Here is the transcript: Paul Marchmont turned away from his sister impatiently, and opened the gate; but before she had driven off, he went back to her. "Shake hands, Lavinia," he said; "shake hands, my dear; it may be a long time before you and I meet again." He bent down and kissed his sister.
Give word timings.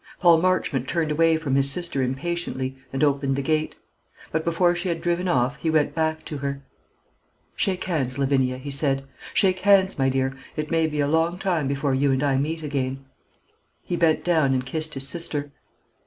Paul 0.19 0.39
Marchmont 0.41 0.87
turned 0.87 1.11
away 1.11 1.37
from 1.37 1.53
his 1.53 1.69
sister 1.69 2.01
impatiently, 2.01 2.75
and 2.91 3.03
opened 3.03 3.35
the 3.35 3.43
gate; 3.43 3.75
but 4.31 4.43
before 4.43 4.73
she 4.75 4.89
had 4.89 4.99
driven 4.99 5.27
off, 5.27 5.57
he 5.57 5.69
went 5.69 5.93
back 5.93 6.25
to 6.25 6.37
her. 6.39 6.63
"Shake 7.55 7.83
hands, 7.83 8.17
Lavinia," 8.17 8.57
he 8.57 8.71
said; 8.71 9.05
"shake 9.31 9.59
hands, 9.59 9.99
my 9.99 10.09
dear; 10.09 10.33
it 10.55 10.71
may 10.71 10.87
be 10.87 11.01
a 11.01 11.07
long 11.07 11.37
time 11.37 11.67
before 11.67 11.93
you 11.93 12.11
and 12.11 12.23
I 12.23 12.37
meet 12.39 12.63
again." 12.63 13.05
He 13.83 13.95
bent 13.95 14.23
down 14.23 14.55
and 14.55 14.65
kissed 14.65 14.95
his 14.95 15.07
sister. 15.07 15.51